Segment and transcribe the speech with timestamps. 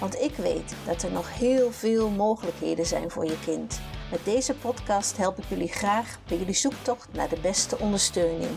[0.00, 3.80] Want ik weet dat er nog heel veel mogelijkheden zijn voor je kind.
[4.10, 8.50] Met deze podcast help ik jullie graag bij jullie zoektocht naar de beste ondersteuning.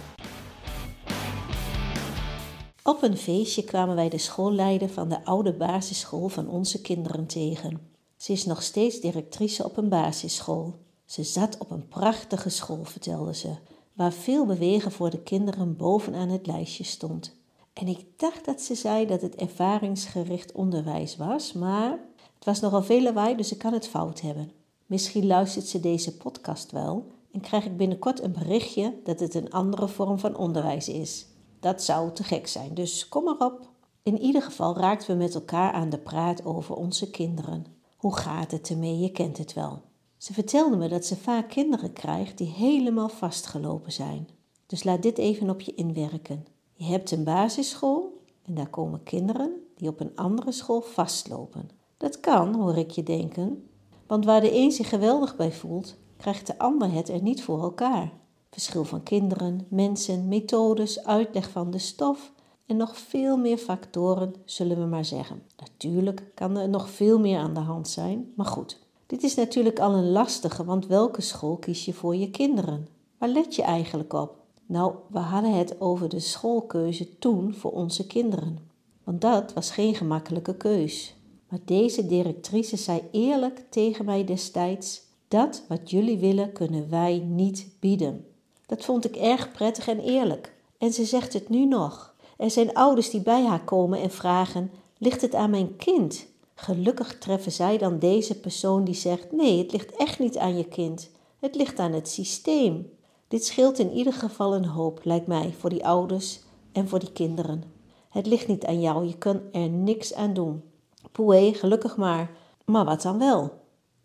[2.84, 7.80] Op een feestje kwamen wij de schoolleider van de oude basisschool van onze kinderen tegen.
[8.18, 10.76] Ze is nog steeds directrice op een basisschool.
[11.06, 13.56] Ze zat op een prachtige school, vertelde ze,
[13.94, 17.39] waar veel bewegen voor de kinderen bovenaan het lijstje stond.
[17.80, 21.92] En ik dacht dat ze zei dat het ervaringsgericht onderwijs was, maar
[22.36, 24.52] het was nogal veel lawaai, dus ik kan het fout hebben.
[24.86, 29.52] Misschien luistert ze deze podcast wel en krijg ik binnenkort een berichtje dat het een
[29.52, 31.26] andere vorm van onderwijs is.
[31.60, 33.70] Dat zou te gek zijn, dus kom maar op.
[34.04, 37.66] In ieder geval raakten we met elkaar aan de praat over onze kinderen.
[37.98, 39.00] Hoe gaat het ermee?
[39.00, 39.82] Je kent het wel.
[40.18, 44.28] Ze vertelde me dat ze vaak kinderen krijgt die helemaal vastgelopen zijn.
[44.66, 46.46] Dus laat dit even op je inwerken.
[46.80, 51.70] Je hebt een basisschool en daar komen kinderen die op een andere school vastlopen.
[51.98, 53.70] Dat kan, hoor ik je denken,
[54.08, 57.62] want waar de een zich geweldig bij voelt, krijgt de ander het er niet voor
[57.62, 58.12] elkaar.
[58.50, 62.34] Verschil van kinderen, mensen, methodes, uitleg van de stof
[62.66, 65.44] en nog veel meer factoren, zullen we maar zeggen.
[65.58, 68.80] Natuurlijk kan er nog veel meer aan de hand zijn, maar goed.
[69.06, 72.88] Dit is natuurlijk al een lastige, want welke school kies je voor je kinderen?
[73.18, 74.39] Waar let je eigenlijk op?
[74.70, 78.58] Nou, we hadden het over de schoolkeuze toen voor onze kinderen.
[79.04, 81.16] Want dat was geen gemakkelijke keus.
[81.48, 87.68] Maar deze directrice zei eerlijk tegen mij destijds: Dat wat jullie willen, kunnen wij niet
[87.80, 88.26] bieden.
[88.66, 90.54] Dat vond ik erg prettig en eerlijk.
[90.78, 92.16] En ze zegt het nu nog.
[92.38, 96.26] Er zijn ouders die bij haar komen en vragen: Ligt het aan mijn kind?
[96.56, 100.66] Gelukkig treffen zij dan deze persoon die zegt: Nee, het ligt echt niet aan je
[100.66, 101.10] kind.
[101.40, 102.98] Het ligt aan het systeem.
[103.30, 106.40] Dit scheelt in ieder geval een hoop, lijkt mij, voor die ouders
[106.72, 107.64] en voor die kinderen.
[108.10, 110.64] Het ligt niet aan jou, je kan er niks aan doen.
[111.12, 112.32] Poe, gelukkig maar.
[112.66, 113.52] Maar wat dan wel?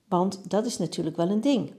[0.09, 1.73] Want dat is natuurlijk wel een ding.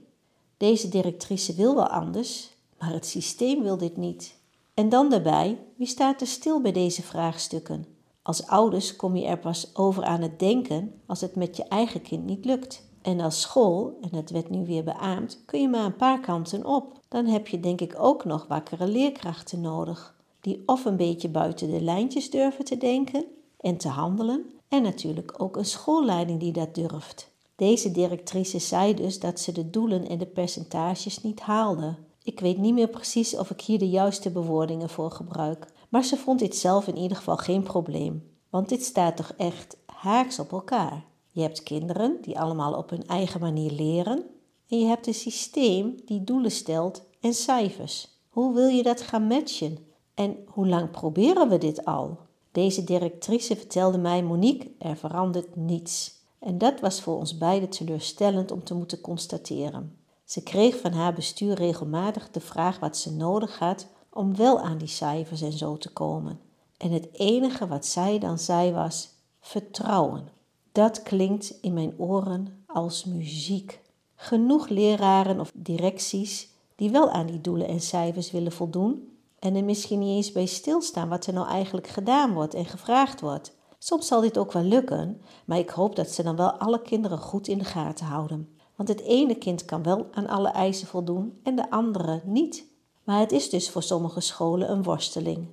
[0.56, 4.38] Deze directrice wil wel anders, maar het systeem wil dit niet.
[4.74, 7.86] En dan daarbij, wie staat er stil bij deze vraagstukken?
[8.22, 12.02] Als ouders kom je er pas over aan het denken als het met je eigen
[12.02, 12.88] kind niet lukt.
[13.06, 16.64] En als school, en het werd nu weer beaamd, kun je maar een paar kanten
[16.64, 17.00] op.
[17.08, 21.70] Dan heb je denk ik ook nog wakkere leerkrachten nodig, die of een beetje buiten
[21.70, 23.24] de lijntjes durven te denken
[23.60, 27.30] en te handelen, en natuurlijk ook een schoolleiding die dat durft.
[27.56, 31.94] Deze directrice zei dus dat ze de doelen en de percentages niet haalde.
[32.22, 36.16] Ik weet niet meer precies of ik hier de juiste bewoordingen voor gebruik, maar ze
[36.16, 40.52] vond dit zelf in ieder geval geen probleem, want dit staat toch echt haaks op
[40.52, 41.04] elkaar.
[41.36, 44.24] Je hebt kinderen die allemaal op hun eigen manier leren
[44.68, 48.08] en je hebt een systeem die doelen stelt en cijfers.
[48.28, 49.78] Hoe wil je dat gaan matchen?
[50.14, 52.18] En hoe lang proberen we dit al?
[52.52, 56.14] Deze directrice vertelde mij, Monique, er verandert niets.
[56.38, 59.96] En dat was voor ons beiden teleurstellend om te moeten constateren.
[60.24, 64.78] Ze kreeg van haar bestuur regelmatig de vraag wat ze nodig had om wel aan
[64.78, 66.40] die cijfers en zo te komen.
[66.76, 69.08] En het enige wat zij dan zei was
[69.40, 70.34] vertrouwen.
[70.76, 73.80] Dat klinkt in mijn oren als muziek.
[74.14, 79.64] Genoeg leraren of directies die wel aan die doelen en cijfers willen voldoen en er
[79.64, 83.56] misschien niet eens bij stilstaan wat er nou eigenlijk gedaan wordt en gevraagd wordt.
[83.78, 87.18] Soms zal dit ook wel lukken, maar ik hoop dat ze dan wel alle kinderen
[87.18, 88.56] goed in de gaten houden.
[88.74, 92.66] Want het ene kind kan wel aan alle eisen voldoen en de andere niet.
[93.04, 95.48] Maar het is dus voor sommige scholen een worsteling.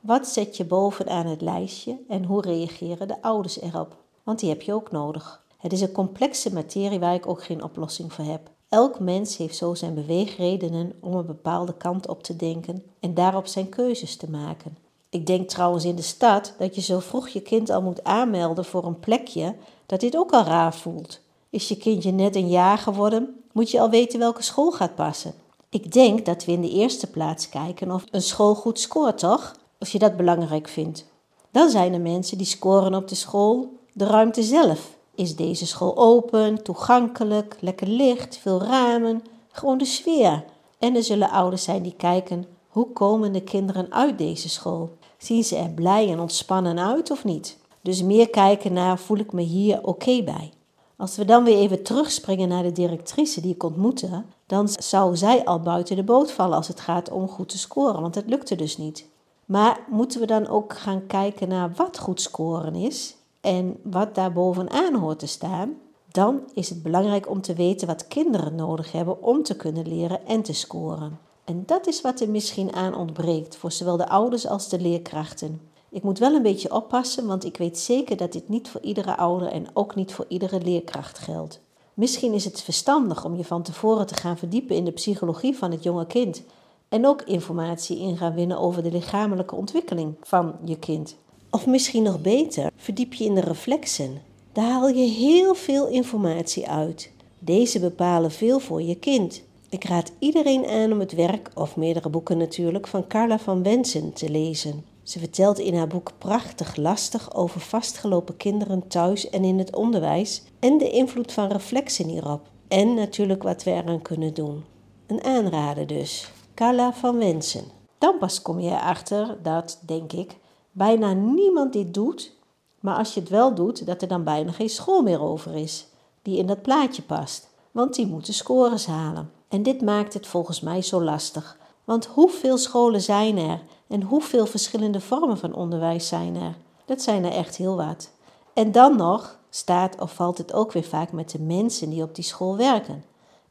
[0.00, 3.99] Wat zet je bovenaan het lijstje en hoe reageren de ouders erop?
[4.22, 5.42] Want die heb je ook nodig.
[5.56, 8.50] Het is een complexe materie waar ik ook geen oplossing voor heb.
[8.68, 13.46] Elk mens heeft zo zijn beweegredenen om een bepaalde kant op te denken en daarop
[13.46, 14.76] zijn keuzes te maken.
[15.08, 18.64] Ik denk trouwens in de stad dat je zo vroeg je kind al moet aanmelden
[18.64, 19.54] voor een plekje,
[19.86, 21.20] dat dit ook al raar voelt.
[21.50, 25.34] Is je kindje net een jaar geworden, moet je al weten welke school gaat passen.
[25.68, 29.56] Ik denk dat we in de eerste plaats kijken of een school goed scoort, toch?
[29.78, 31.06] Als je dat belangrijk vindt.
[31.50, 34.98] Dan zijn er mensen die scoren op de school, de ruimte zelf.
[35.14, 40.44] Is deze school open, toegankelijk, lekker licht, veel ramen, gewoon de sfeer.
[40.78, 44.90] En er zullen ouders zijn die kijken, hoe komen de kinderen uit deze school?
[45.18, 47.58] Zien ze er blij en ontspannen uit of niet?
[47.80, 50.52] Dus meer kijken naar voel ik me hier oké bij.
[50.96, 55.44] Als we dan weer even terugspringen naar de directrice die ik ontmoette, dan zou zij
[55.44, 58.56] al buiten de boot vallen als het gaat om goed te scoren, want het lukte
[58.56, 59.06] dus niet.
[59.44, 64.32] Maar moeten we dan ook gaan kijken naar wat goed scoren is en wat daar
[64.32, 65.74] bovenaan hoort te staan?
[66.10, 70.26] Dan is het belangrijk om te weten wat kinderen nodig hebben om te kunnen leren
[70.26, 71.18] en te scoren.
[71.44, 75.60] En dat is wat er misschien aan ontbreekt voor zowel de ouders als de leerkrachten.
[75.90, 79.16] Ik moet wel een beetje oppassen, want ik weet zeker dat dit niet voor iedere
[79.16, 81.60] ouder en ook niet voor iedere leerkracht geldt.
[81.94, 85.70] Misschien is het verstandig om je van tevoren te gaan verdiepen in de psychologie van
[85.70, 86.42] het jonge kind
[86.88, 91.16] en ook informatie in gaan winnen over de lichamelijke ontwikkeling van je kind.
[91.50, 94.22] Of misschien nog beter, verdiep je in de reflexen.
[94.52, 97.10] Daar haal je heel veel informatie uit.
[97.38, 99.42] Deze bepalen veel voor je kind.
[99.68, 104.12] Ik raad iedereen aan om het werk, of meerdere boeken natuurlijk, van Carla van Wensen
[104.12, 104.84] te lezen.
[105.02, 110.42] Ze vertelt in haar boek prachtig lastig over vastgelopen kinderen thuis en in het onderwijs
[110.58, 112.48] en de invloed van reflexen hierop.
[112.68, 114.64] En natuurlijk wat we eraan kunnen doen.
[115.06, 116.30] Een aanrader dus.
[116.54, 117.64] Carla van Wensen.
[117.98, 120.36] Dan pas kom je erachter dat, denk ik,
[120.80, 122.32] bijna niemand dit doet,
[122.80, 125.86] maar als je het wel doet, dat er dan bijna geen school meer over is
[126.22, 129.30] die in dat plaatje past, want die moeten scores halen.
[129.48, 131.58] En dit maakt het volgens mij zo lastig.
[131.84, 136.56] Want hoeveel scholen zijn er en hoeveel verschillende vormen van onderwijs zijn er?
[136.84, 138.10] Dat zijn er echt heel wat.
[138.52, 142.14] En dan nog staat of valt het ook weer vaak met de mensen die op
[142.14, 143.04] die school werken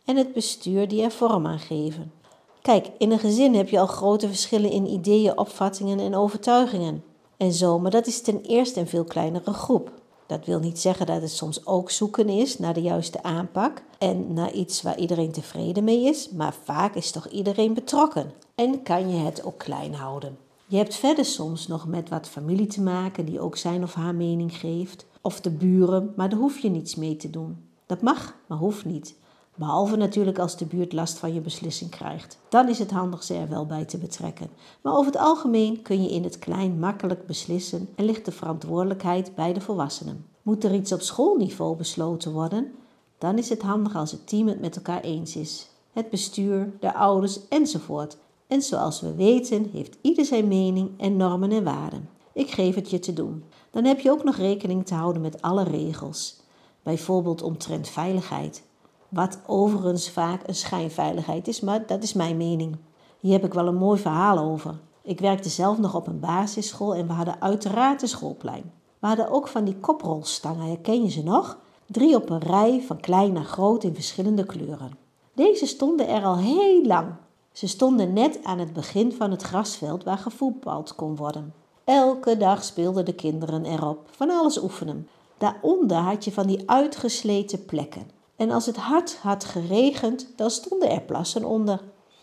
[0.05, 2.11] en het bestuur die er vorm aan geven.
[2.61, 7.03] Kijk, in een gezin heb je al grote verschillen in ideeën, opvattingen en overtuigingen.
[7.39, 9.91] En zo, maar dat is ten eerste een veel kleinere groep.
[10.25, 14.33] Dat wil niet zeggen dat het soms ook zoeken is naar de juiste aanpak en
[14.33, 19.09] naar iets waar iedereen tevreden mee is, maar vaak is toch iedereen betrokken en kan
[19.09, 20.37] je het ook klein houden.
[20.65, 24.15] Je hebt verder soms nog met wat familie te maken die ook zijn of haar
[24.15, 27.57] mening geeft, of de buren, maar daar hoef je niets mee te doen.
[27.85, 29.15] Dat mag, maar hoeft niet.
[29.59, 32.37] Behalve natuurlijk als de buurt last van je beslissing krijgt.
[32.49, 34.49] Dan is het handig ze er wel bij te betrekken.
[34.81, 39.35] Maar over het algemeen kun je in het klein makkelijk beslissen en ligt de verantwoordelijkheid
[39.35, 40.25] bij de volwassenen.
[40.41, 42.71] Moet er iets op schoolniveau besloten worden?
[43.17, 45.67] Dan is het handig als het team het met elkaar eens is.
[45.91, 48.17] Het bestuur, de ouders enzovoort.
[48.47, 52.09] En zoals we weten heeft ieder zijn mening en normen en waarden.
[52.33, 53.43] Ik geef het je te doen.
[53.71, 56.39] Dan heb je ook nog rekening te houden met alle regels.
[56.83, 58.67] Bijvoorbeeld omtrent veiligheid.
[59.09, 62.77] Wat overigens vaak een schijnveiligheid is, maar dat is mijn mening.
[63.19, 64.79] Hier heb ik wel een mooi verhaal over.
[65.01, 68.71] Ik werkte zelf nog op een basisschool en we hadden uiteraard een schoolplein.
[68.99, 71.57] We hadden ook van die koprolstangen, herken je ze nog?
[71.85, 74.97] Drie op een rij, van klein naar groot in verschillende kleuren.
[75.33, 77.07] Deze stonden er al heel lang.
[77.51, 81.53] Ze stonden net aan het begin van het grasveld waar gevoetbald kon worden.
[81.83, 85.07] Elke dag speelden de kinderen erop, van alles oefenen.
[85.37, 88.18] Daaronder had je van die uitgesleten plekken.
[88.39, 91.81] En als het hard had geregend, dan stonden er plassen onder.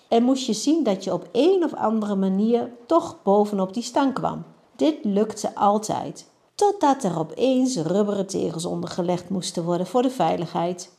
[0.09, 4.15] En moest je zien dat je op een of andere manier toch bovenop die stang
[4.15, 4.45] kwam.
[4.77, 10.93] Dit lukte altijd, totdat er opeens rubberen tegels ondergelegd moesten worden voor de veiligheid.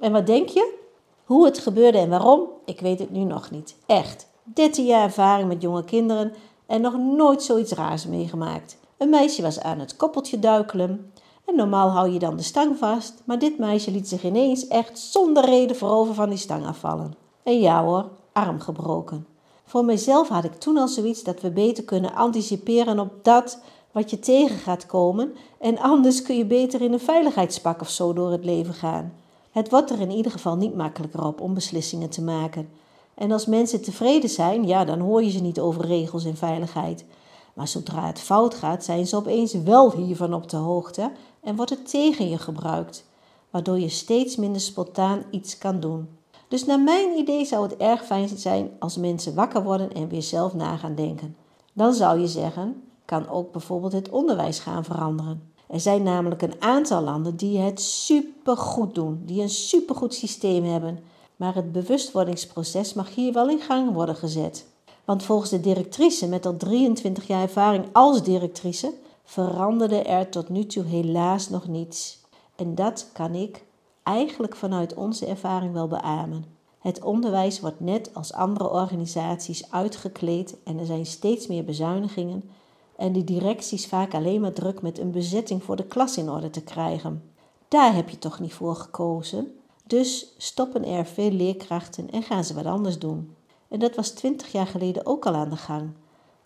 [0.00, 0.78] En wat denk je?
[1.24, 3.76] Hoe het gebeurde en waarom, ik weet het nu nog niet.
[3.86, 6.32] Echt, 13 jaar ervaring met jonge kinderen
[6.66, 8.76] en nog nooit zoiets raars meegemaakt.
[8.98, 11.12] Een meisje was aan het koppeltje duikelen
[11.44, 14.98] en normaal hou je dan de stang vast, maar dit meisje liet zich ineens echt
[14.98, 17.14] zonder reden voorover van die stang afvallen.
[17.42, 19.26] En ja hoor, arm gebroken.
[19.64, 23.58] Voor mijzelf had ik toen al zoiets dat we beter kunnen anticiperen op dat
[23.92, 28.12] wat je tegen gaat komen en anders kun je beter in een veiligheidspak of zo
[28.12, 29.12] door het leven gaan.
[29.50, 32.68] Het wordt er in ieder geval niet makkelijker op om beslissingen te maken.
[33.14, 37.04] En als mensen tevreden zijn, ja, dan hoor je ze niet over regels en veiligheid.
[37.52, 41.10] Maar zodra het fout gaat, zijn ze opeens wel hiervan op de hoogte
[41.44, 43.04] en wordt het tegen je gebruikt,
[43.50, 46.08] waardoor je steeds minder spontaan iets kan doen.
[46.48, 50.22] Dus naar mijn idee zou het erg fijn zijn als mensen wakker worden en weer
[50.22, 51.36] zelf na gaan denken.
[51.72, 55.52] Dan zou je zeggen, kan ook bijvoorbeeld het onderwijs gaan veranderen.
[55.66, 60.98] Er zijn namelijk een aantal landen die het supergoed doen, die een supergoed systeem hebben.
[61.36, 64.66] Maar het bewustwordingsproces mag hier wel in gang worden gezet.
[65.04, 68.92] Want volgens de directrice met al 23 jaar ervaring als directrice
[69.24, 72.22] veranderde er tot nu toe helaas nog niets.
[72.56, 73.64] En dat kan ik
[74.02, 76.44] eigenlijk vanuit onze ervaring wel beamen.
[76.78, 82.50] Het onderwijs wordt net als andere organisaties uitgekleed en er zijn steeds meer bezuinigingen
[82.96, 86.50] en de directies vaak alleen maar druk met een bezetting voor de klas in orde
[86.50, 87.22] te krijgen.
[87.68, 89.54] Daar heb je toch niet voor gekozen?
[89.86, 93.34] Dus stoppen er veel leerkrachten en gaan ze wat anders doen.
[93.68, 95.90] En dat was twintig jaar geleden ook al aan de gang.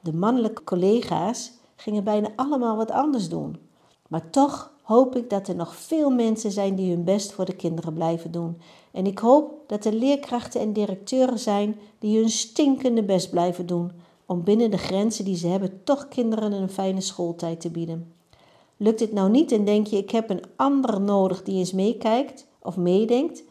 [0.01, 3.57] De mannelijke collega's gingen bijna allemaal wat anders doen.
[4.09, 7.57] Maar toch hoop ik dat er nog veel mensen zijn die hun best voor de
[7.57, 8.61] kinderen blijven doen.
[8.91, 13.93] En ik hoop dat er leerkrachten en directeuren zijn die hun stinkende best blijven doen
[14.27, 18.13] om binnen de grenzen die ze hebben toch kinderen een fijne schooltijd te bieden.
[18.77, 22.47] Lukt het nou niet en denk je ik heb een ander nodig die eens meekijkt
[22.63, 23.43] of meedenkt,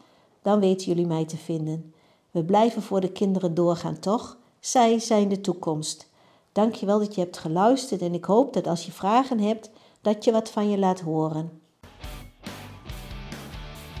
[0.42, 1.92] dan weten jullie mij te vinden.
[2.30, 4.38] We blijven voor de kinderen doorgaan, toch?
[4.60, 6.07] Zij zijn de toekomst.
[6.52, 10.32] Dankjewel dat je hebt geluisterd en ik hoop dat als je vragen hebt, dat je
[10.32, 11.62] wat van je laat horen.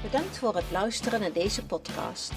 [0.02, 2.32] Bedankt voor het luisteren naar deze podcast.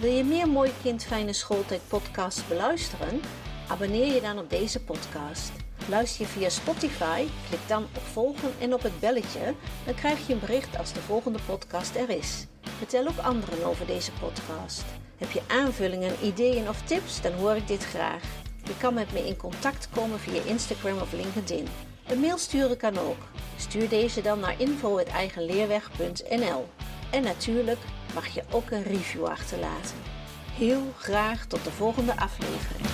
[0.00, 3.20] Wil je meer Mooi Kind Fijne Schooltijd podcasts beluisteren?
[3.68, 5.52] Abonneer je dan op deze podcast.
[5.88, 10.32] Luister je via Spotify, klik dan op volgen en op het belletje, dan krijg je
[10.32, 12.46] een bericht als de volgende podcast er is.
[12.62, 14.84] Vertel ook anderen over deze podcast.
[15.16, 18.43] Heb je aanvullingen, ideeën of tips, dan hoor ik dit graag.
[18.66, 21.66] Je kan met me in contact komen via Instagram of LinkedIn.
[22.06, 23.18] Een mail sturen kan ook.
[23.56, 26.68] Stuur deze dan naar info.eigenleerweg.nl
[27.10, 27.78] En natuurlijk
[28.14, 29.96] mag je ook een review achterlaten.
[30.52, 32.86] Heel graag tot de volgende aflevering.